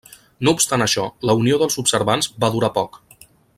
No 0.47 0.53
obstant 0.57 0.83
això, 0.85 1.03
la 1.31 1.35
unió 1.43 1.61
dels 1.65 1.77
observants 1.83 2.31
va 2.45 2.53
durar 2.57 2.73
poc. 2.81 3.01